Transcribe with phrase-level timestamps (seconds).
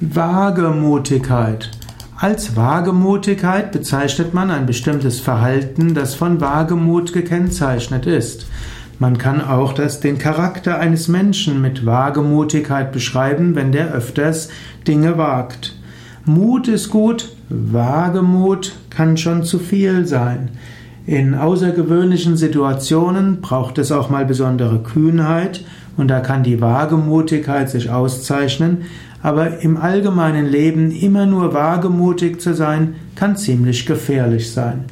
[0.00, 1.72] Wagemutigkeit.
[2.16, 8.46] Als Wagemutigkeit bezeichnet man ein bestimmtes Verhalten, das von Wagemut gekennzeichnet ist.
[9.00, 14.50] Man kann auch das, den Charakter eines Menschen mit Wagemutigkeit beschreiben, wenn der öfters
[14.86, 15.76] Dinge wagt.
[16.24, 20.50] Mut ist gut, Wagemut kann schon zu viel sein.
[21.06, 25.64] In außergewöhnlichen Situationen braucht es auch mal besondere Kühnheit
[25.96, 28.82] und da kann die Wagemutigkeit sich auszeichnen,
[29.22, 34.84] aber im allgemeinen Leben immer nur wagemutig zu sein, kann ziemlich gefährlich sein.